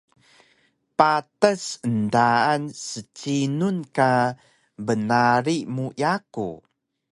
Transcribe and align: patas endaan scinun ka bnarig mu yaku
patas 0.97 1.63
endaan 1.87 2.61
scinun 2.85 3.77
ka 3.95 4.11
bnarig 4.85 5.61
mu 5.75 5.85
yaku 6.01 6.49